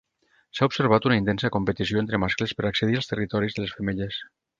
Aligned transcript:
S'ha 0.59 0.67
observat 0.69 1.03
una 1.09 1.17
intensa 1.19 1.51
competició 1.55 2.01
entre 2.03 2.19
mascles 2.23 2.55
per 2.61 2.67
accedir 2.71 2.97
als 3.01 3.11
territoris 3.13 3.59
de 3.59 3.67
les 3.67 3.75
femelles. 3.83 4.19